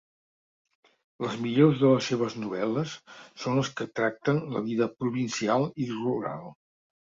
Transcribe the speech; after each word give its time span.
Les 1.25 1.35
millors 1.43 1.75
de 1.81 1.91
les 1.91 2.07
seves 2.13 2.39
novel·les 2.45 2.95
són 3.45 3.61
les 3.61 3.71
que 3.77 3.89
tracten 4.01 4.43
la 4.57 4.67
vida 4.73 4.91
provincial 4.99 5.71
i 5.87 5.91
rural. 5.97 6.53